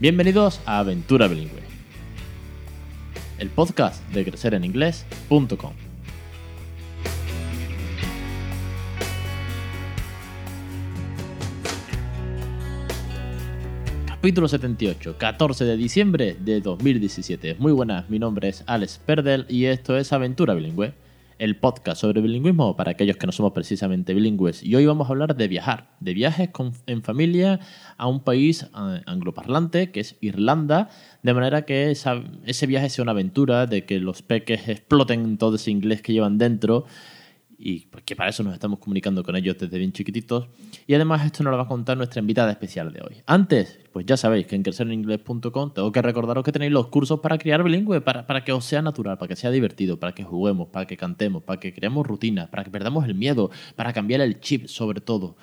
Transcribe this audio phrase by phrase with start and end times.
[0.00, 1.60] Bienvenidos a Aventura Bilingüe,
[3.38, 5.74] el podcast de crecereninglés.com.
[14.06, 17.56] Capítulo 78, 14 de diciembre de 2017.
[17.58, 20.94] Muy buenas, mi nombre es Alex Perdel y esto es Aventura Bilingüe
[21.40, 24.62] el podcast sobre bilingüismo para aquellos que no somos precisamente bilingües.
[24.62, 26.50] Y hoy vamos a hablar de viajar, de viajes
[26.86, 27.60] en familia
[27.96, 30.90] a un país eh, angloparlante, que es Irlanda,
[31.22, 35.70] de manera que ese viaje sea una aventura, de que los peques exploten todo ese
[35.70, 36.84] inglés que llevan dentro
[37.62, 40.48] y que para eso nos estamos comunicando con ellos desde bien chiquititos.
[40.86, 43.16] Y además esto nos lo va a contar nuestra invitada especial de hoy.
[43.26, 47.36] Antes, pues ya sabéis que en crecereninglés.com tengo que recordaros que tenéis los cursos para
[47.36, 50.68] criar bilingüe, para, para que os sea natural, para que sea divertido, para que juguemos,
[50.68, 54.40] para que cantemos, para que creemos rutinas, para que perdamos el miedo, para cambiar el
[54.40, 55.36] chip sobre todo.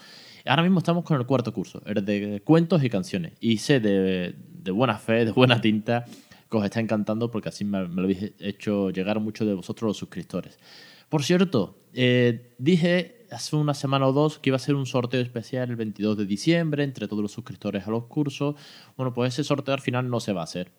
[0.44, 3.34] Ahora mismo estamos con el cuarto curso, el de cuentos y canciones.
[3.40, 6.06] Y sé de, de buena fe, de buena tinta,
[6.50, 9.90] que os está encantando porque así me, me lo habéis hecho llegar muchos de vosotros
[9.90, 10.58] los suscriptores.
[11.10, 15.22] Por cierto, eh, dije hace una semana o dos que iba a ser un sorteo
[15.22, 18.56] especial el 22 de diciembre entre todos los suscriptores a los cursos.
[18.96, 20.72] Bueno, pues ese sorteo al final no se va a hacer.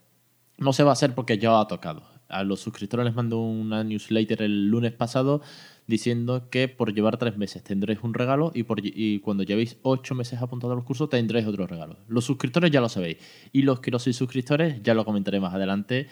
[0.59, 2.03] No se va a hacer porque ya ha tocado.
[2.29, 5.41] A los suscriptores les mando una newsletter el lunes pasado
[5.87, 10.15] diciendo que por llevar tres meses tendréis un regalo y, por, y cuando llevéis ocho
[10.15, 11.97] meses apuntados a los cursos tendréis otro regalo.
[12.09, 13.19] Los suscriptores ya lo sabéis.
[13.53, 16.09] Y los que no sois suscriptores ya lo comentaré más adelante.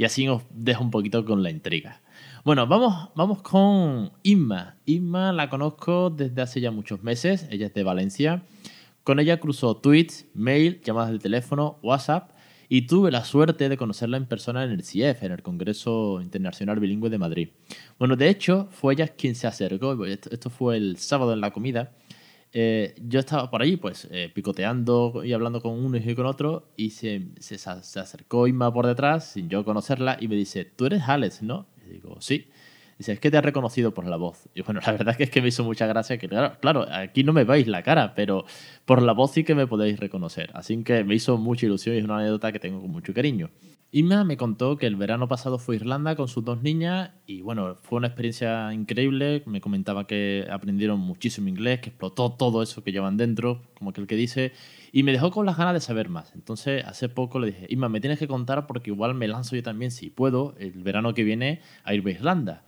[0.00, 2.00] Y así os dejo un poquito con la intriga.
[2.42, 4.76] Bueno, vamos, vamos con Inma.
[4.86, 8.42] Inma la conozco desde hace ya muchos meses, ella es de Valencia.
[9.04, 12.30] Con ella cruzó tweets, mail, llamadas de teléfono, WhatsApp
[12.70, 16.80] y tuve la suerte de conocerla en persona en el CIEF, en el Congreso Internacional
[16.80, 17.48] Bilingüe de Madrid.
[17.98, 21.92] Bueno, de hecho, fue ella quien se acercó, esto, fue el sábado en la comida,
[22.52, 26.72] eh, yo estaba por ahí, pues, eh, picoteando y hablando con uno y con otro,
[26.76, 27.54] y se, se,
[28.00, 31.66] acercó Inma por detrás, sin yo conocerla, y me dice, tú eres Alex, ¿no?
[31.88, 32.48] digo, sí.
[32.98, 34.48] Dice, es que te ha reconocido por la voz.
[34.54, 37.32] Y bueno, la verdad es que me hizo mucha gracia que, claro, claro, aquí no
[37.32, 38.44] me veis la cara, pero
[38.84, 40.50] por la voz sí que me podéis reconocer.
[40.54, 43.50] Así que me hizo mucha ilusión y es una anécdota que tengo con mucho cariño.
[43.92, 47.40] Inma me contó que el verano pasado fue a Irlanda con sus dos niñas y
[47.40, 49.42] bueno, fue una experiencia increíble.
[49.46, 54.06] Me comentaba que aprendieron muchísimo inglés, que explotó todo eso que llevan dentro, como aquel
[54.06, 54.52] que dice,
[54.92, 56.32] y me dejó con las ganas de saber más.
[56.36, 59.62] Entonces, hace poco le dije, Inma, me tienes que contar porque igual me lanzo yo
[59.64, 62.64] también, si puedo, el verano que viene a ir a Irlanda.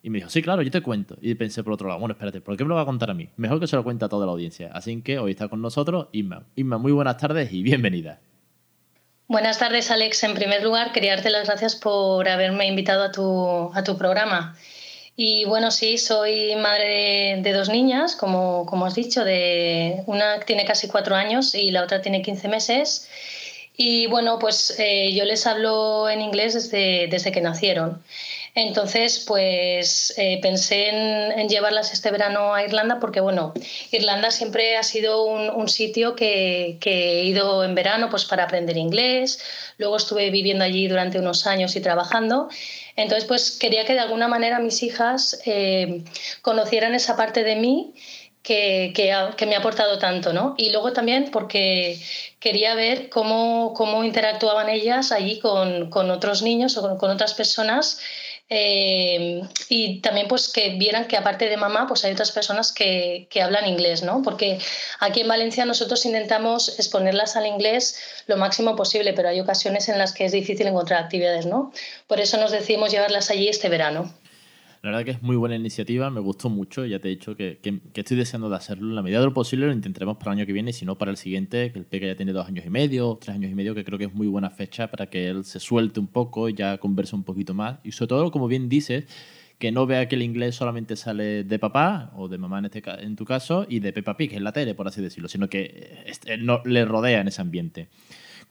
[0.00, 1.16] Y me dijo, sí, claro, yo te cuento.
[1.20, 3.14] Y pensé por otro lado, bueno, espérate, ¿por qué me lo va a contar a
[3.14, 3.28] mí?
[3.36, 4.70] Mejor que se lo cuente a toda la audiencia.
[4.72, 6.44] Así que hoy está con nosotros Inma.
[6.54, 8.20] Inma, muy buenas tardes y bienvenida.
[9.32, 10.24] Buenas tardes, Alex.
[10.24, 14.54] En primer lugar, quería darte las gracias por haberme invitado a tu, a tu programa.
[15.16, 20.66] Y bueno, sí, soy madre de, dos niñas, como, como, has dicho, de una tiene
[20.66, 23.08] casi cuatro años y la otra tiene 15 meses.
[23.74, 28.02] Y bueno, pues eh, yo les hablo en inglés desde, desde que nacieron.
[28.54, 33.54] Entonces, pues eh, pensé en, llevarlas este verano a Irlanda porque, bueno,
[33.90, 39.42] Irlanda siempre ha sido un, sitio que, he ido en verano pues, para aprender inglés.
[39.78, 42.48] Luego estuve viviendo allí durante unos años y trabajando.
[42.94, 46.04] Entonces, pues quería que de alguna manera mis hijas eh,
[46.42, 47.94] conocieran esa parte de mí
[48.42, 50.54] que, que, me ha aportado tanto, ¿no?
[50.58, 51.98] Y luego también porque
[52.40, 57.34] quería ver cómo, cómo interactuaban ellas allí con, con otros niños o con, con otras
[57.34, 58.00] personas
[58.54, 59.40] eh,
[59.70, 63.40] y también pues que vieran que aparte de mamá pues hay otras personas que, que,
[63.40, 64.20] hablan inglés, ¿no?
[64.22, 64.58] Porque
[65.00, 67.96] aquí en Valencia nosotros intentamos exponerlas al inglés
[68.26, 71.72] lo máximo posible, pero hay ocasiones en las que es difícil encontrar actividades, ¿no?
[72.06, 74.12] Por eso nos decidimos llevarlas allí este verano.
[74.82, 76.84] La verdad que es muy buena iniciativa, me gustó mucho.
[76.84, 79.32] Ya te he dicho que, que, estoy deseando de hacerlo en la medida de lo
[79.32, 79.66] posible.
[79.66, 82.08] Lo intentaremos para el año que viene, si no para el siguiente, que el Peque
[82.08, 84.26] ya tiene dos años y medio, tres años y medio, que creo que es muy
[84.26, 87.78] buena fecha para que él se suelte un poco y ya converse un poquito más.
[87.84, 89.04] Y sobre todo, como bien dices,
[89.60, 92.82] que no vea que el inglés solamente sale de papá o de mamá en, este,
[93.04, 96.04] en tu caso y de Peppa Pig en la tele, por así decirlo, sino que
[96.40, 97.86] no, le rodea en ese ambiente.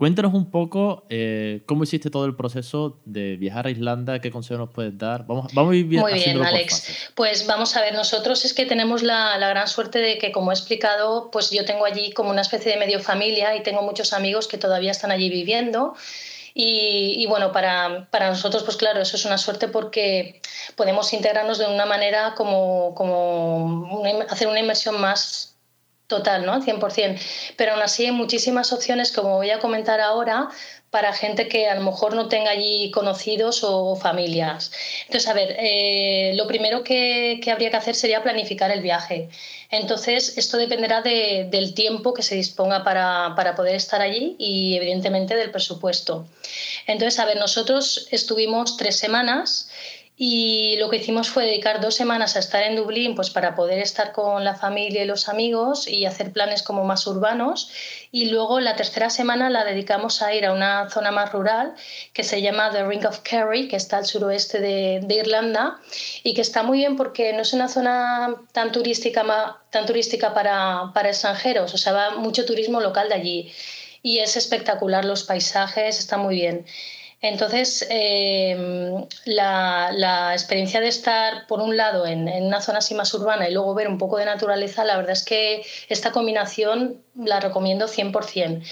[0.01, 4.57] Cuéntanos un poco eh, cómo hiciste todo el proceso de viajar a Irlanda, qué consejos
[4.57, 5.27] nos puedes dar.
[5.27, 7.11] Vamos, vamos a ir bien, Muy bien, Alex.
[7.13, 10.49] Pues vamos a ver, nosotros es que tenemos la, la, gran suerte de que, como
[10.49, 14.11] he explicado, pues yo tengo allí como una especie de medio familia y tengo muchos
[14.11, 15.93] amigos que todavía están allí viviendo.
[16.55, 20.41] Y, y, bueno, para, para, nosotros, pues claro, eso es una suerte porque
[20.75, 25.51] podemos integrarnos de una manera como, como hacer una inmersión más
[26.11, 26.61] total, ¿no?
[26.61, 27.19] 100%.
[27.55, 30.49] Pero aún así hay muchísimas opciones, como voy a comentar ahora,
[30.91, 34.73] para gente que a lo mejor no tenga allí conocidos o familias.
[35.05, 39.29] Entonces, a ver, eh, lo primero que, habría que hacer sería planificar el viaje.
[39.69, 45.33] Entonces, esto dependerá del tiempo que se disponga para, para, poder estar allí y, evidentemente,
[45.35, 46.27] del presupuesto.
[46.87, 49.69] Entonces, a ver, nosotros estuvimos tres semanas
[50.23, 53.79] y lo que hicimos fue dedicar dos semanas a estar en Dublín pues para poder
[53.79, 57.71] estar con la familia y los amigos y hacer planes como más urbanos
[58.11, 61.73] y luego la tercera semana la dedicamos a ir a una zona más rural
[62.13, 65.79] que se llama The Ring of Kerry que está al suroeste de, Irlanda
[66.21, 70.91] y que está muy bien porque no es una zona tan turística, tan turística para,
[70.93, 73.51] para extranjeros, o sea, va mucho turismo local de allí
[74.03, 76.67] y es espectacular los paisajes, está muy bien.
[77.21, 83.47] Entonces, em, la, experiencia de estar, por un lado, en, una zona así más urbana
[83.47, 87.87] y luego ver un poco de naturaleza, la verdad es que esta combinación la recomiendo
[87.87, 88.63] 100%.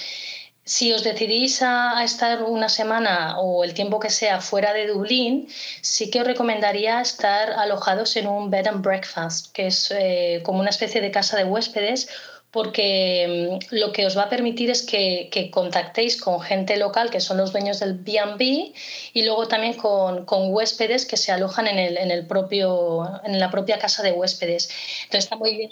[0.63, 5.47] Si os decidís a, estar una semana o el tiempo que sea fuera de Dublín,
[5.81, 10.59] sí que os recomendaría estar alojados en un bed and breakfast, que es eh, como
[10.59, 12.09] una especie de casa de huéspedes
[12.51, 17.19] porque mm, lo que os va a permitir es que, contactéis con gente local, que
[17.19, 18.73] son los dueños del B&B,
[19.13, 23.51] y luego también con, huéspedes que se alojan en, el, en, el propio, en la
[23.51, 24.69] propia casa de huéspedes.
[25.03, 25.71] Entonces está muy bien.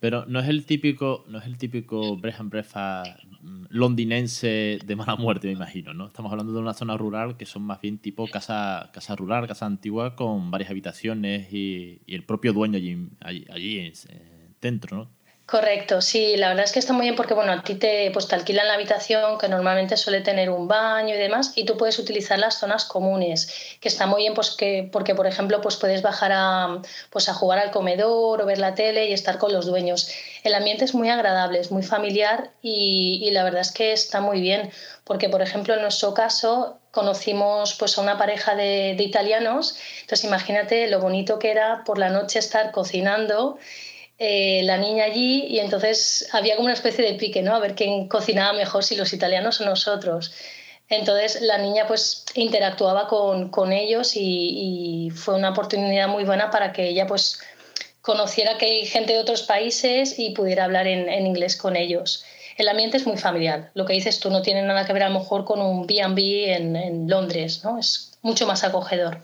[0.00, 5.52] Pero no es el típico, no es el típico mm, londinense de mala muerte, me
[5.52, 6.06] imagino, ¿no?
[6.06, 9.66] Estamos hablando de una zona rural que son más bien tipo casa, casa rural, casa
[9.66, 13.92] antigua, con varias habitaciones y, el propio dueño allí, allí,
[14.62, 15.19] dentro, ¿no?
[15.50, 18.28] Correcto, sí, la verdad es que está muy bien porque bueno, a ti te, pues
[18.28, 21.98] te alquilan la habitación que normalmente suele tener un baño y demás y tú puedes
[21.98, 26.02] utilizar las zonas comunes, que está muy bien pues que, porque por ejemplo pues puedes
[26.02, 26.80] bajar a,
[27.10, 30.08] pues a jugar al comedor o ver la tele y estar con los dueños.
[30.44, 34.20] El ambiente es muy agradable, es muy familiar y, y la verdad es que está
[34.20, 34.70] muy bien
[35.02, 40.24] porque por ejemplo en nuestro caso conocimos pues a una pareja de, de italianos, entonces
[40.24, 43.58] imagínate lo bonito que era por la noche estar cocinando
[44.22, 47.56] eh, la niña allí y entonces había como una especie de pique, ¿no?
[47.56, 50.30] A ver quién cocinaba mejor, si los italianos o nosotros.
[50.90, 56.88] Entonces la niña pues interactuaba con, ellos y, fue una oportunidad muy buena para que
[56.88, 57.40] ella pues
[58.02, 62.22] conociera que hay gente de otros países y pudiera hablar en, inglés con ellos.
[62.58, 63.70] El ambiente es muy familiar.
[63.72, 66.52] Lo que dices tú no tiene nada que ver a lo mejor con un B&B
[66.52, 67.78] en, en Londres, ¿no?
[67.78, 69.22] Es mucho más acogedor.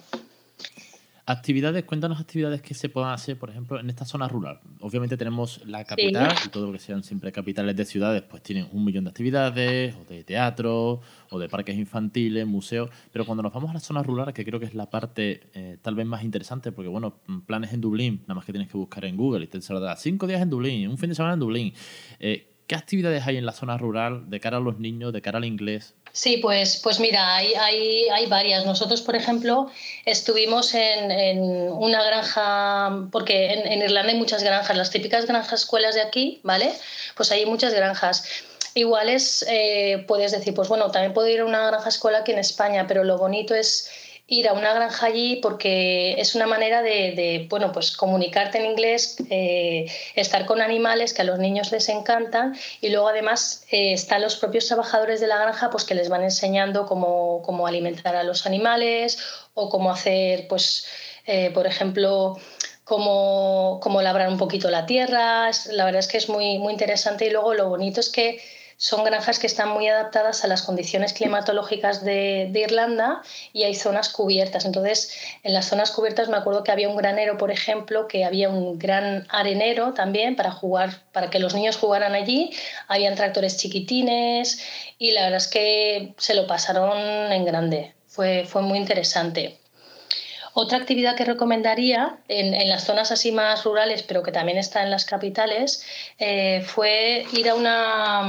[1.28, 4.60] Actividades, cuéntanos actividades que se puedan hacer, por ejemplo, en esta zona rural.
[4.78, 8.68] Obviamente tenemos la capital y todo lo que sean siempre capitales de ciudades, pues tienen
[8.70, 11.00] un millón de actividades, o de teatro,
[11.30, 12.90] o de parques infantiles, museos.
[13.10, 15.78] Pero cuando nos vamos a la zona rural, que creo que es la parte eh,
[15.82, 19.04] tal vez más interesante, porque bueno, planes en Dublín, nada más que tienes que buscar
[19.04, 21.74] en Google y te saldrá cinco días en Dublín, un fin de semana en Dublín.
[22.20, 25.38] Eh, ¿Qué actividades hay en la zona rural de cara a los niños, de cara
[25.38, 25.94] al inglés?
[26.12, 28.66] Sí, pues, pues mira, hay, hay, hay varias.
[28.66, 29.70] Nosotros, por ejemplo,
[30.04, 35.60] estuvimos en, en una granja, porque en, en, Irlanda hay muchas granjas, las típicas granjas
[35.60, 36.72] escuelas de aquí, ¿vale?
[37.16, 38.24] Pues hay muchas granjas.
[38.74, 42.38] Iguales eh, puedes decir, pues bueno, también puedo ir a una granja escuela aquí en
[42.38, 43.90] España, pero lo bonito es
[44.28, 49.16] ir a una granja allí porque es una manera de, bueno, pues comunicarte en inglés,
[49.30, 49.86] eh,
[50.16, 54.36] estar con animales que a los niños les encantan y luego además eh, están los
[54.36, 58.46] propios trabajadores de la granja pues que les van enseñando cómo, cómo alimentar a los
[58.46, 59.18] animales
[59.54, 60.86] o cómo hacer, pues,
[61.26, 62.36] eh, por ejemplo,
[62.82, 65.50] cómo, cómo labrar un poquito la tierra.
[65.70, 68.40] La verdad es que es muy, muy interesante y luego lo bonito es que
[68.76, 74.08] son granjas que están muy adaptadas a las condiciones climatológicas de, Irlanda y hay zonas
[74.10, 74.64] cubiertas.
[74.64, 78.48] Entonces, en las zonas cubiertas me acuerdo que había un granero, por ejemplo, que había
[78.48, 82.50] un gran arenero también para jugar, para que los niños jugaran allí.
[82.88, 84.62] Habían tractores chiquitines
[84.98, 87.94] y la verdad es que se lo pasaron en grande.
[88.06, 89.58] Fue, fue muy interesante.
[90.58, 94.90] Otra actividad que recomendaría en, las zonas así más rurales, pero que también está en
[94.90, 95.84] las capitales,
[96.18, 98.20] eh, fue ir a, una,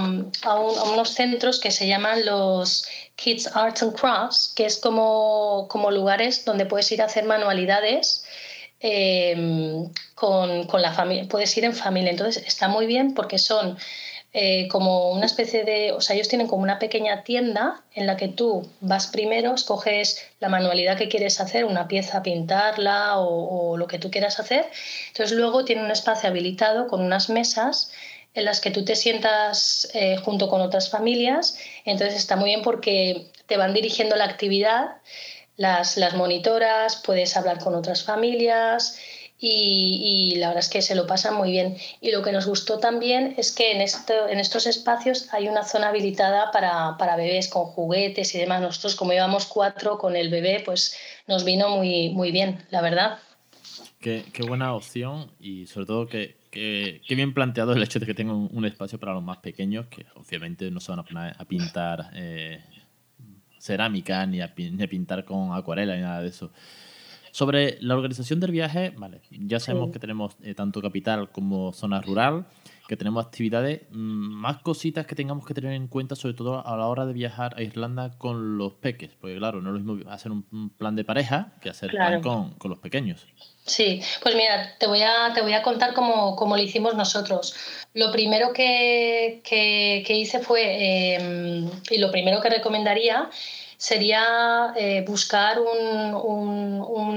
[0.41, 5.89] a, unos centros que se llaman los Kids Arts and Crafts, que es como, como
[5.89, 8.25] lugares donde puedes ir a hacer manualidades.
[8.81, 12.11] Em, con, con, la familia, puedes ir en familia.
[12.11, 13.77] Entonces está muy bien porque son
[14.39, 18.17] eh, como una especie de, o sea, ellos tienen como una pequeña tienda en la
[18.17, 23.87] que tú vas primero, escoges la manualidad que quieres hacer, una pieza, pintarla o, lo
[23.87, 24.69] que tú quieras hacer.
[25.07, 27.91] Entonces luego tienen un espacio habilitado con unas mesas
[28.35, 31.57] en las que tú te sientas eh, junto con otras familias.
[31.83, 34.97] Entonces está muy bien porque te van dirigiendo la actividad,
[35.55, 38.99] las, las monitoras, puedes hablar con otras familias
[39.39, 41.77] y, la verdad es que se lo pasan muy bien.
[42.01, 45.63] Y lo que nos gustó también es que en, esto, en estos espacios hay una
[45.63, 48.61] zona habilitada para, para, bebés con juguetes y demás.
[48.61, 53.19] Nosotros, como íbamos cuatro con el bebé, pues nos vino muy, muy bien, la verdad.
[53.99, 58.13] Qué, qué buena opción y sobre todo que, que, bien planteado el hecho de que
[58.13, 61.45] tengan un, espacio para los más pequeños, que obviamente no se van a poner a
[61.45, 62.59] pintar eh,
[63.59, 66.51] cerámica ni a, ni a pintar con acuarela ni nada de eso.
[67.37, 72.01] Sobre la organización del viaje, vale, ya sabemos que tenemos eh, tanto capital como zona
[72.01, 72.47] rural,
[72.87, 76.75] que tenemos actividades, mm, más cositas que tengamos que tener en cuenta, sobre todo a
[76.75, 80.11] la hora de viajar a Irlanda con los peques, porque claro, no es lo mismo
[80.11, 83.27] hacer un plan de pareja que hacer plan con, con, los pequeños.
[83.65, 87.53] Sí, pues mira, te voy a, te voy a contar cómo, cómo lo hicimos nosotros.
[87.93, 93.29] Lo primero que, que, hice fue, em, y lo primero que recomendaría,
[93.77, 95.59] sería eh, buscar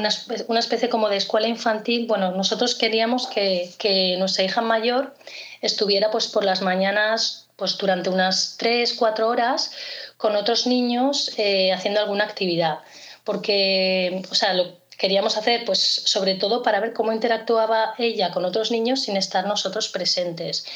[0.00, 2.07] una, especie como de escuela infantil.
[2.07, 5.14] Bueno, nosotros queríamos que, nuestra hija mayor
[5.62, 9.73] estuviera pues, por las mañanas pues, durante unas 3, 4 horas
[10.16, 12.80] con otros niños eh, haciendo alguna actividad.
[13.25, 18.45] Porque, o sea, lo, queríamos hacer, pues sobre todo para ver cómo interactuaba ella con
[18.45, 20.66] otros niños sin estar nosotros presentes.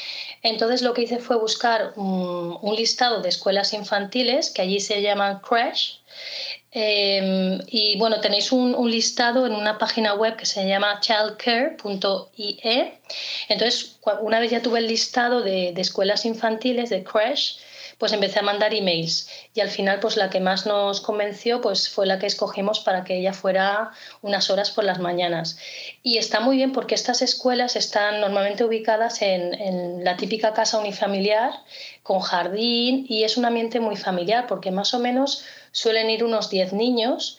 [0.41, 5.39] Entonces lo que hice fue buscar un, listado de escuelas infantiles que allí se llaman
[5.39, 5.97] crash.
[6.77, 12.99] Em, y bueno, tenéis un, listado en una página web que se llama childcare.ie.
[13.47, 17.59] Entonces, una vez ya tuve el listado de, de escuelas infantiles, de crash,
[17.97, 21.89] pues empecé a mandar emails y al final pues la que más nos convenció pues
[21.89, 25.57] fue la que escogimos para que ella fuera unas horas por las mañanas.
[26.03, 30.79] Y está muy bien porque estas escuelas están normalmente ubicadas en, en la típica casa
[30.79, 31.51] unifamiliar
[32.03, 36.49] con jardín y es un ambiente muy familiar porque más o menos suelen ir unos
[36.49, 37.37] 10 niños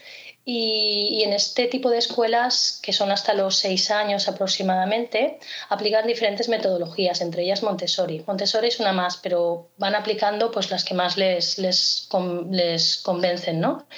[0.49, 6.49] y, en este tipo de escuelas, que son hasta los seis años aproximadamente, aplican diferentes
[6.49, 8.23] metodologías, entre ellas Montessori.
[8.29, 12.09] Montessori es una más, pero van aplicando pues, las que más les, les,
[12.53, 13.59] les convencen.
[13.59, 13.89] ¿no?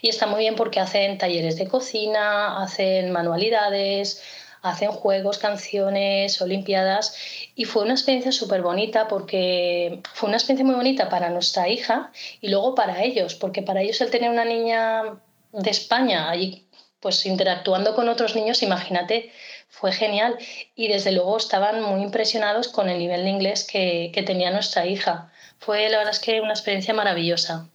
[0.00, 4.20] Y está muy bien porque hacen talleres de cocina, hacen manualidades,
[4.60, 7.16] hacen juegos, canciones, olimpiadas
[7.54, 12.10] y fue una experiencia súper bonita porque fue una experiencia muy bonita para nuestra hija
[12.40, 15.20] y luego para ellos, porque para ellos el tener una niña
[15.52, 16.66] de España, allí
[17.02, 19.32] pues interactuando con otros niños, imagínate,
[19.68, 20.36] fue genial.
[20.76, 25.32] Y desde luego estaban muy impresionados con el nivel de inglés que, tenía nuestra hija.
[25.58, 27.68] Fue la verdad es que una experiencia maravillosa.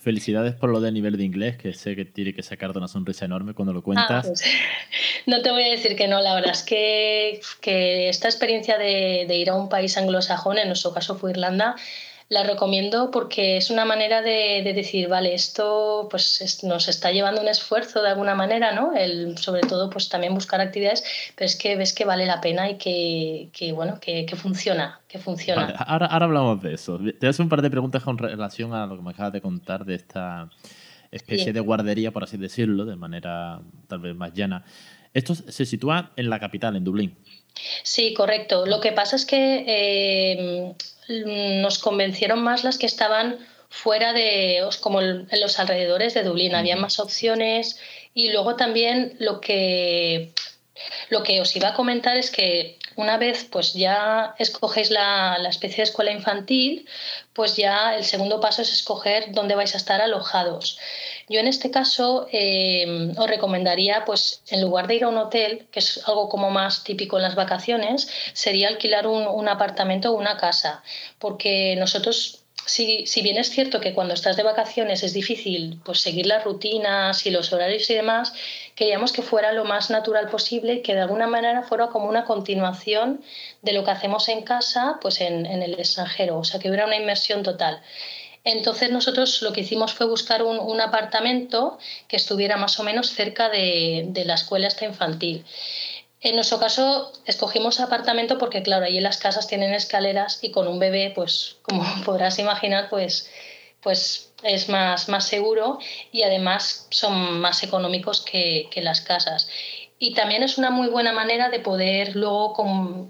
[0.00, 3.24] Felicidades por lo de nivel de inglés, que sé que tiene que sacarte una sonrisa
[3.24, 4.26] enorme cuando lo cuentas.
[4.26, 4.42] Ah, pues,
[5.26, 9.24] no te voy a decir que no, la verdad es que, que esta experiencia de,
[9.28, 11.76] de ir a un país anglosajón, en nuestro caso fue Irlanda,
[12.34, 17.46] la recomiendo porque es una manera de, decir, vale, esto pues nos está llevando un
[17.48, 18.92] esfuerzo de alguna manera, ¿no?
[18.92, 21.04] El, sobre todo pues también buscar actividades,
[21.36, 25.74] pero es que ves que vale la pena y que, bueno, que, funciona, que funciona.
[25.86, 26.98] ahora, ahora hablamos de eso.
[27.18, 29.84] Te hago un par de preguntas con relación a lo que me acabas de contar
[29.84, 30.50] de esta
[31.12, 34.64] especie de guardería, por así decirlo, de manera tal vez más llana.
[35.12, 37.16] Esto se sitúa en la capital, en Dublín.
[37.84, 38.66] Sí, correcto.
[38.66, 40.74] Lo que pasa es que eh,
[41.08, 46.54] nos convencieron más las que estaban fuera de, como en los alrededores de Dublín.
[46.54, 47.78] Había más opciones
[48.14, 50.32] y luego también lo que,
[51.10, 55.48] lo que os iba a comentar es que una vez pues ya escogéis la, la,
[55.48, 56.88] especie de escuela infantil,
[57.32, 60.78] pues ya el segundo paso es escoger dónde vais a estar alojados.
[61.28, 65.66] Yo en este caso eh, os recomendaría, pues en lugar de ir a un hotel,
[65.70, 70.36] que es algo como más típico en las vacaciones, sería alquilar un, apartamento o una
[70.36, 70.82] casa,
[71.18, 76.00] porque nosotros si, si, bien es cierto que cuando estás de vacaciones es difícil pues,
[76.00, 78.32] seguir las rutinas y los horarios y demás,
[78.74, 83.22] queríamos que fuera lo más natural posible que de alguna manera fuera como una continuación
[83.60, 86.86] de lo que hacemos en casa pues en, en el extranjero, o sea, que hubiera
[86.86, 87.82] una inmersión total.
[88.44, 93.48] Entonces nosotros lo que hicimos fue buscar un, apartamento que estuviera más o menos cerca
[93.48, 95.44] de, la escuela esta infantil.
[96.20, 100.78] En nuestro caso escogimos apartamento porque claro, en las casas tienen escaleras y con un
[100.78, 103.30] bebé, pues como podrás imaginar, pues,
[103.80, 105.78] pues es más, más seguro
[106.12, 109.48] y además son más económicos que, las casas.
[110.06, 112.52] Y también es una muy buena manera de poder luego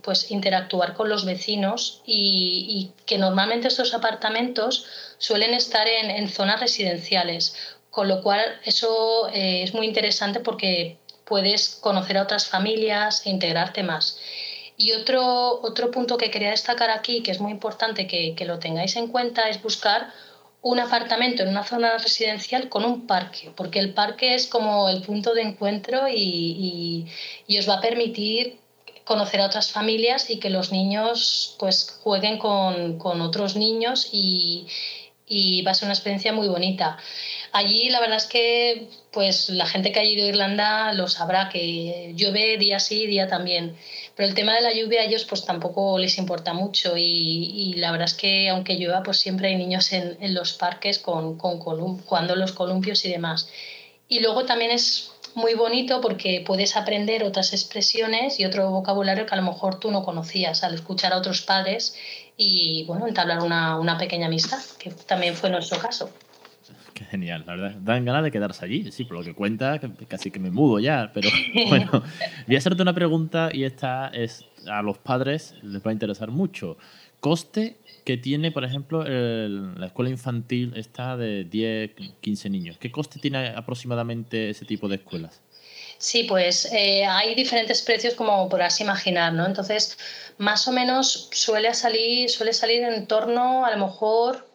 [0.00, 4.86] pues, interactuar con los vecinos y, que normalmente estos apartamentos
[5.18, 7.56] suelen estar en, zonas residenciales,
[7.90, 13.30] con lo cual eso eh, es muy interesante porque puedes conocer a otras familias e
[13.30, 14.16] integrarte más.
[14.76, 18.94] Y otro, otro punto que quería destacar aquí, que es muy importante que, lo tengáis
[18.94, 20.12] en cuenta, es buscar
[20.64, 25.02] un apartamento en una zona residencial con un parque, porque el parque es como el
[25.02, 27.06] punto de encuentro y,
[27.58, 28.56] os va a permitir
[29.04, 34.66] conocer a otras familias y que los niños pues jueguen con, con otros niños y,
[35.26, 36.96] y va a ser una experiencia muy bonita.
[37.52, 41.50] Allí la verdad es que pues la gente que ha ido a Irlanda lo sabrá,
[41.50, 43.76] que llueve día sí, día también.
[44.16, 47.90] Pero el tema de la lluvia a ellos pues tampoco les importa mucho y, la
[47.90, 52.36] verdad es que aunque llueva pues siempre hay niños en, los parques con, con jugando
[52.36, 53.48] los columpios y demás.
[54.08, 59.34] Y luego también es muy bonito porque puedes aprender otras expresiones y otro vocabulario que
[59.34, 61.96] a lo mejor tú no conocías al escuchar a otros padres
[62.36, 66.10] y bueno, entablar una, una pequeña amistad, que también fue nuestro caso.
[66.94, 67.72] Qué genial, la verdad.
[67.80, 68.92] Dan ganas de quedarse allí.
[68.92, 71.10] Sí, por lo que cuenta, casi que me mudo ya.
[71.12, 71.28] Pero
[71.68, 71.90] bueno,
[72.46, 76.30] voy a hacerte una pregunta y esta es a los padres les va a interesar
[76.30, 76.78] mucho.
[77.18, 82.78] Coste que tiene, por ejemplo, la escuela infantil esta de 10, 15 niños.
[82.78, 85.42] ¿Qué coste tiene aproximadamente ese tipo de escuelas?
[85.98, 89.46] Sí, pues eh, hay diferentes precios como podrás imaginar, ¿no?
[89.46, 89.96] Entonces,
[90.38, 94.46] más o menos suele salir, suele salir en torno a lo mejor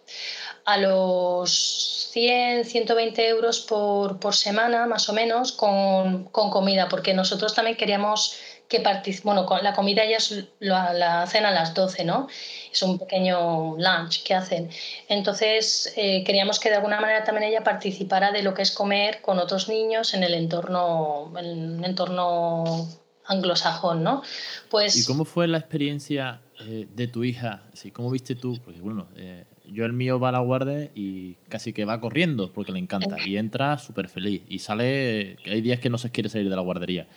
[0.72, 7.14] a los 100, 120 euros por, por semana, más o menos, con, con, comida, porque
[7.14, 8.36] nosotros también queríamos
[8.68, 8.84] que
[9.24, 12.28] bueno, la comida ellas la, la, hacen a las 12, ¿no?
[12.72, 14.70] Es un pequeño lunch que hacen.
[15.08, 19.22] Entonces, eh, queríamos que de alguna manera también ella participara de lo que es comer
[19.22, 22.88] con otros niños en el entorno, en el entorno
[23.30, 24.22] anglosajón, ¿no?
[24.70, 24.98] Pues...
[24.98, 27.64] ¿Y cómo fue la experiencia eh, de tu hija?
[27.74, 28.60] Sí, ¿Cómo viste tú?
[28.66, 32.52] Porque bueno, eh, yo el mío va a la guardia y casi que va corriendo
[32.52, 36.30] porque le encanta y entra súper feliz y sale, hay días que no se quiere
[36.30, 37.08] salir de la guardería.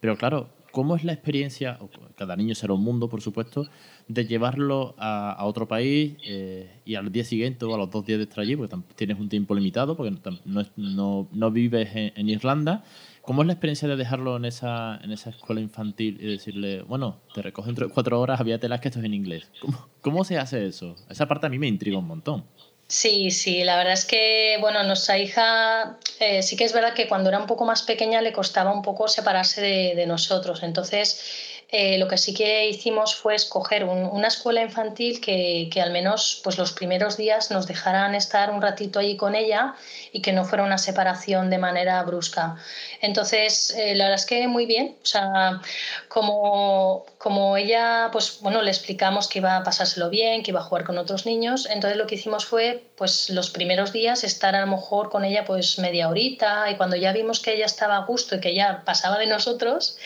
[0.00, 1.78] Pero claro, ¿cómo es la experiencia,
[2.16, 3.66] cada niño será un mundo por supuesto,
[4.08, 8.18] de llevarlo a, otro país eh, y al día siguiente o a los dos días
[8.18, 10.14] de estar allí, porque tienes un tiempo limitado, porque
[10.44, 12.84] no, no, no vives en Irlanda,
[13.22, 17.20] ¿Cómo es la experiencia de dejarlo en esa, en esa escuela infantil y decirle, bueno,
[17.32, 19.48] te recojo dentro de cuatro horas, las que esto es en inglés?
[19.60, 20.96] ¿Cómo, ¿Cómo se hace eso?
[21.08, 22.44] Esa parte a mí me intriga un montón.
[22.88, 27.08] Sí, sí, la verdad es que, bueno, nuestra hija eh, sí que es verdad que
[27.08, 30.62] cuando era un poco más pequeña le costaba un poco separarse de nosotros.
[30.62, 35.90] Entonces, eh, lo que sí que hicimos fue escoger una escuela infantil que, que, al
[35.90, 39.74] menos pues, los primeros días nos dejaran estar un ratito allí con ella
[40.12, 42.56] y que no fuera una separación de manera brusca.
[43.00, 44.96] Entonces, eh, la verdad es que muy bien.
[45.02, 45.62] O sea,
[46.08, 50.64] como, como ella, pues bueno, le explicamos que iba a pasárselo bien, que iba a
[50.64, 54.60] jugar con otros niños, entonces lo que hicimos fue, pues los primeros días estar a
[54.60, 58.04] lo mejor con ella pues media horita y cuando ya vimos que ella estaba a
[58.04, 59.96] gusto y que ya pasaba de nosotros,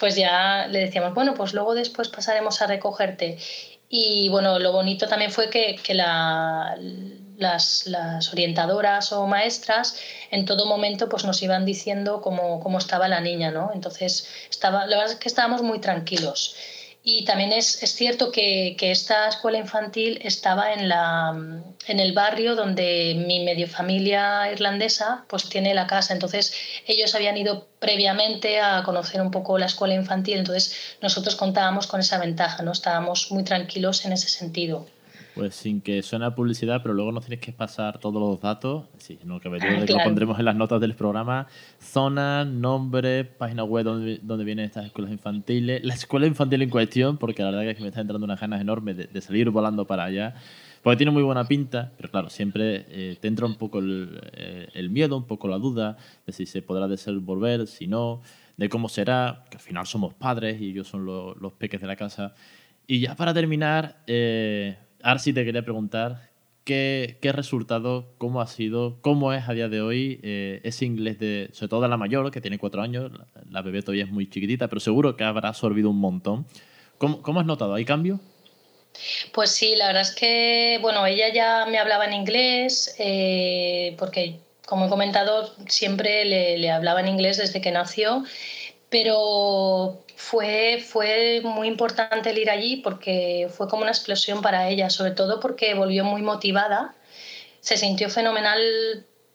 [0.00, 3.38] pues ya le decíamos, bueno, pues luego después pasaremos a recogerte.
[3.90, 6.76] Y bueno, lo bonito también fue que, que la,
[7.36, 13.08] las, las, orientadoras o maestras en todo momento pues nos iban diciendo cómo, cómo estaba
[13.08, 13.72] la niña, ¿no?
[13.74, 16.56] Entonces, estaba, la verdad es que estábamos muy tranquilos.
[17.02, 21.30] Y también es, es cierto que, que, esta escuela infantil estaba en, la,
[21.86, 26.12] en el barrio donde mi medio familia irlandesa pues tiene la casa.
[26.12, 26.52] Entonces
[26.86, 30.38] ellos habían ido previamente a conocer un poco la escuela infantil.
[30.38, 32.72] Entonces nosotros contábamos con esa ventaja, ¿no?
[32.72, 34.86] Estábamos muy tranquilos en ese sentido.
[35.40, 39.18] Pues sin que suene publicidad, pero luego nos tienes que pasar todos los datos, sí,
[39.24, 41.46] no, que lo pondremos en las notas del programa,
[41.78, 47.16] zona, nombre, página web donde, donde vienen estas escuelas infantiles, la escuela infantil en cuestión,
[47.16, 50.04] porque la verdad es que me está entrando unas ganas enormes de, salir volando para
[50.04, 50.34] allá,
[50.82, 54.68] porque tiene muy buena pinta, pero claro, siempre eh, te entra un poco el, eh,
[54.74, 58.20] el, miedo, un poco la duda de si se podrá desenvolver, si no,
[58.58, 61.86] de cómo será, que al final somos padres y ellos son los, los peques de
[61.86, 62.34] la casa.
[62.86, 64.02] Y ya para terminar...
[64.06, 66.30] Eh, Arsi te quería preguntar
[66.64, 71.18] qué, qué resultado, cómo ha sido, cómo es a día de hoy eh, ese inglés
[71.18, 73.10] de, sobre todo de la mayor, que tiene cuatro años,
[73.48, 76.46] la, bebé todavía es muy chiquitita, pero seguro que habrá absorbido un montón.
[76.98, 77.74] ¿Cómo, cómo has notado?
[77.74, 78.20] ¿Hay cambio?
[79.32, 84.40] Pues sí, la verdad es que, bueno, ella ya me hablaba en inglés, eh, porque
[84.66, 88.24] como he comentado, siempre le, le hablaba en inglés desde que nació,
[88.88, 94.90] pero fue, fue muy importante el ir allí porque fue como una explosión para ella,
[94.90, 96.94] sobre todo porque volvió muy motivada,
[97.60, 98.60] se sintió fenomenal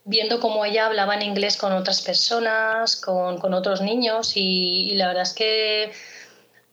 [0.03, 5.07] viendo cómo ella hablaba en inglés con otras personas, con, con otros niños y, la
[5.07, 5.91] verdad es que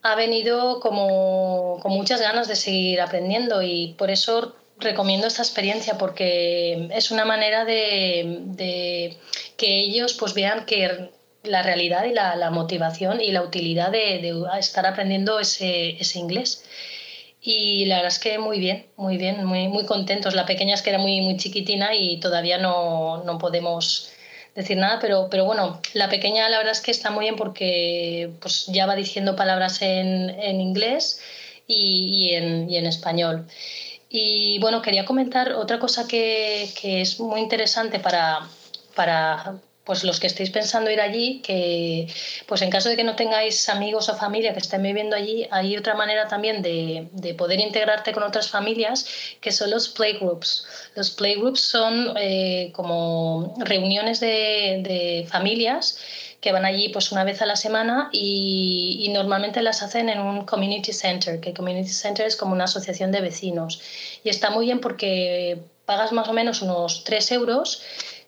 [0.03, 5.96] ha venido como con muchas ganas de seguir aprendiendo y por eso recomiendo esta experiencia
[5.96, 9.16] porque es una manera de, de
[9.57, 11.11] que ellos pues vean que
[11.43, 16.65] la realidad y la, la, motivación y la utilidad de, estar aprendiendo ese, ese, inglés.
[17.41, 20.35] Y la verdad es que muy bien, muy bien, muy, muy contentos.
[20.35, 24.13] La pequeña es que era muy, muy chiquitina y todavía no, no podemos
[24.55, 28.31] decir nada, pero, pero bueno, la pequeña la verdad es que está muy bien porque
[28.41, 31.21] pues, ya va diciendo palabras en, en inglés
[31.67, 33.47] y, y, en, y, en, español.
[34.11, 38.47] Y bueno, quería comentar otra cosa que, que es muy interesante para,
[38.95, 42.07] para pues los que estéis pensando ir allí, que
[42.47, 45.77] pues en caso de que no tengáis amigos o familia que estén viviendo allí, hay
[45.77, 49.07] otra manera también de, de poder integrarte con otras familias,
[49.40, 50.66] que son los playgroups.
[50.95, 55.99] Los playgroups son eh, como reuniones de, de, familias
[56.40, 60.45] que van allí pues una vez a la semana y, normalmente las hacen en un
[60.45, 63.81] community center, que community center es como una asociación de vecinos.
[64.25, 67.83] Y está muy bien porque pagas más o menos unos 3 euros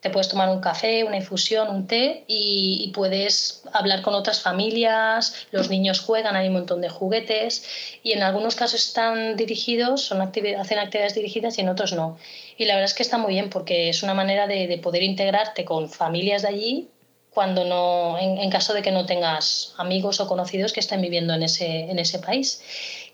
[0.05, 5.47] te puedes tomar un café, una infusión, un té y, puedes hablar con otras familias,
[5.51, 7.65] los niños juegan, hay un montón de juguetes
[8.03, 12.19] y en algunos casos están dirigidos, son hacen actividades dirigidas y en otros no.
[12.55, 15.65] Y la verdad es que está muy bien porque es una manera de, poder integrarte
[15.65, 16.87] con familias de allí
[17.31, 21.41] cuando no, en, caso de que no tengas amigos o conocidos que estén viviendo en
[21.41, 22.61] ese, en ese país.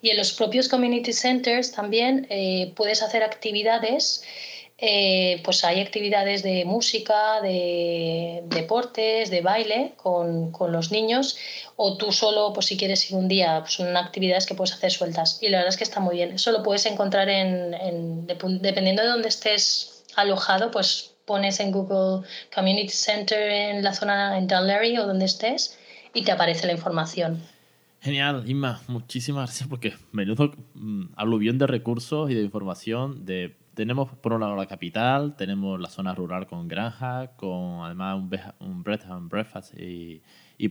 [0.02, 4.26] Y en los propios community centers también eh, puedes hacer actividades
[4.84, 11.38] eh, pues hay actividades de música, de deportes, de baile con, con, los niños
[11.76, 14.92] o tú solo, pues si quieres ir un día, pues son actividades que puedes hacer
[14.92, 16.32] sueltas y la verdad es que está muy bien.
[16.32, 22.28] Eso lo puedes encontrar en, en dependiendo de dónde estés alojado, pues pones en Google
[22.54, 25.78] Community Center en la zona en Dunleary o donde estés
[26.12, 27.40] y te aparece la información.
[28.00, 34.10] Genial, Inma, muchísimas gracias porque menudo mm, aluvión de recursos y de información de tenemos
[34.18, 38.84] por un lado la capital, tenemos la zona rural con granja, con además un, un
[38.84, 40.22] bread and breakfast y,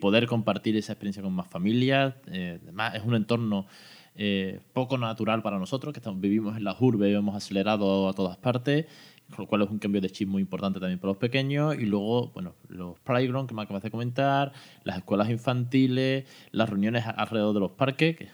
[0.00, 2.14] poder compartir esa experiencia con más familias.
[2.28, 3.66] Eh, además, es un entorno
[4.14, 8.36] eh, poco natural para nosotros, que estamos, vivimos en la urbe, hemos acelerado a todas
[8.36, 8.86] partes,
[9.30, 11.74] con lo cual es un cambio de chip muy importante también para los pequeños.
[11.74, 14.52] Y luego, bueno, los playgrounds que me acabas de comentar,
[14.84, 18.28] las escuelas infantiles, las reuniones alrededor de los parques, que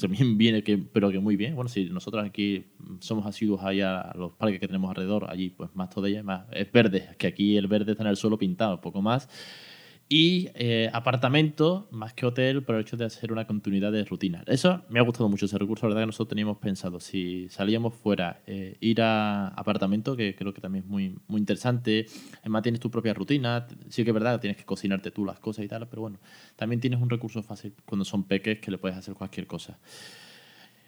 [0.00, 1.54] también viene, que, pero que muy bien.
[1.54, 2.64] Bueno, si nosotros aquí
[3.00, 6.70] somos asiduos allá a los parques que tenemos alrededor, allí pues más todavía, más es
[6.70, 9.28] verde, que aquí el verde está en el suelo pintado, poco más.
[10.10, 14.42] Y eh, apartamento, más que hotel, por el hecho de hacer una continuidad de rutina.
[14.46, 17.92] Eso me ha gustado mucho ese recurso, la verdad que nosotros teníamos pensado, si salíamos
[17.94, 22.06] fuera, eh, ir a apartamento, que creo que también es muy, muy interesante.
[22.40, 25.66] Además tienes tu propia rutina, sí que es verdad, tienes que cocinarte tú las cosas
[25.66, 26.18] y tal, pero bueno,
[26.56, 29.78] también tienes un recurso fácil cuando son peques que le puedes hacer cualquier cosa.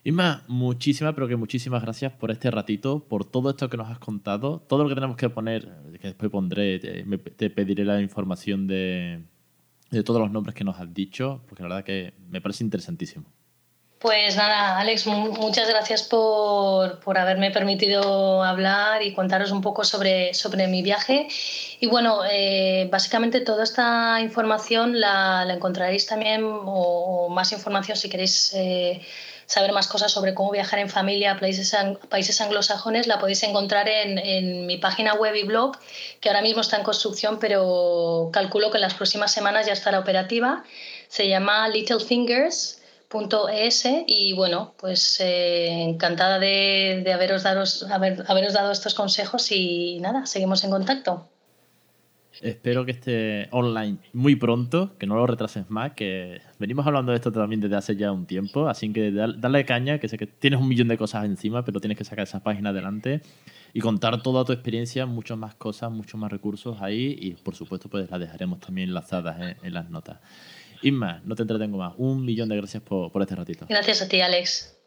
[0.02, 3.98] Isma, muchísimas, pero que muchísimas gracias por este ratito, por todo esto que nos has
[3.98, 5.68] contado, todo lo que tenemos que poner,
[6.00, 9.20] que después pondré, te, pediré la información de,
[9.90, 13.26] de, todos los nombres que nos has dicho, porque la verdad que me parece interesantísimo.
[13.98, 20.32] Pues nada, Alex, muchas gracias por, por, haberme permitido hablar y contaros un poco sobre,
[20.32, 21.28] sobre mi viaje.
[21.78, 27.98] Y bueno, eh, básicamente toda esta información la, la encontraréis también, o, o, más información
[27.98, 28.54] si queréis.
[28.54, 29.02] Eh,
[29.50, 31.74] saber más cosas sobre cómo viajar en familia a países,
[32.40, 35.76] anglosajones, la podéis encontrar en, en, mi página web y blog,
[36.20, 39.98] que ahora mismo está en construcción, pero calculo que en las próximas semanas ya estará
[39.98, 40.62] operativa.
[41.08, 48.70] Se llama littlefingers.es y bueno, pues eh, encantada de, de haberos, daros, haber, haberos dado
[48.70, 51.28] estos consejos y nada, seguimos en contacto.
[52.40, 57.16] Espero que esté online muy pronto, que no lo retrases más, que venimos hablando de
[57.16, 60.60] esto también desde hace ya un tiempo, así que dale caña, que sé que tienes
[60.60, 63.20] un millón de cosas encima, pero tienes que sacar esa página adelante
[63.72, 67.88] y contar toda tu experiencia, muchas más cosas, muchos más recursos ahí y por supuesto
[67.88, 70.18] pues las dejaremos también enlazadas en, las notas.
[70.82, 71.94] Inma, no te entretengo más.
[71.98, 73.66] Un millón de gracias por, por este ratito.
[73.68, 74.79] Gracias a ti, Alex.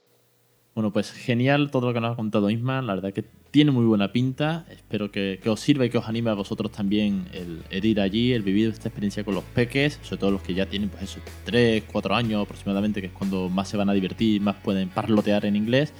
[0.75, 2.81] Bueno, pues genial todo lo que nos ha contado Isma.
[2.81, 4.65] La verdad que tiene muy buena pinta.
[4.71, 8.41] Espero que, os sirva y que os anime a vosotros también el, ir allí, el
[8.41, 11.83] vivir esta experiencia con los peques, sobre todo los que ya tienen, pues eso, 3,
[11.91, 15.55] 4 años aproximadamente, que es cuando más se van a divertir, más pueden parlotear en
[15.55, 15.93] inglés.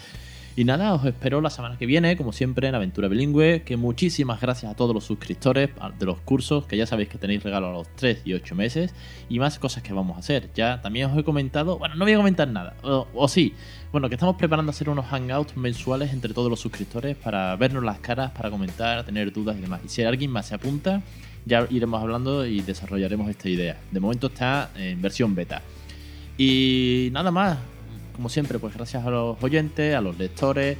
[0.55, 3.63] Y nada, os espero la semana que viene, como siempre, en Aventura Bilingüe.
[3.63, 7.41] Que muchísimas gracias a todos los suscriptores de los cursos, que ya sabéis que tenéis
[7.41, 8.93] regalo a los 3 y 8 meses.
[9.29, 10.51] Y más cosas que vamos a hacer.
[10.53, 13.55] Ya también os he comentado, bueno, no voy a comentar nada, o, sí.
[13.91, 17.97] Bueno, que estamos preparando hacer unos hangouts mensuales entre todos los suscriptores para vernos las
[17.99, 19.81] caras, para comentar, tener dudas y demás.
[19.83, 21.01] Y si alguien más se apunta,
[21.45, 23.79] ya iremos hablando y desarrollaremos esta idea.
[23.89, 25.63] De momento está en versión beta.
[26.37, 27.57] Y nada más,
[28.15, 30.77] como siempre, pues gracias a los oyentes, a los lectores,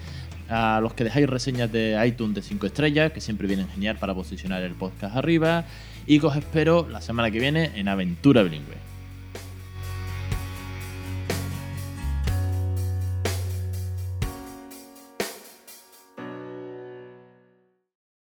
[0.50, 4.14] a los que dejáis reseñas de iTunes de 5 estrellas, que siempre vienen genial para
[4.14, 5.66] posicionar el podcast arriba.
[6.06, 8.93] Y que os espero la semana que viene en Aventura Bilingüe.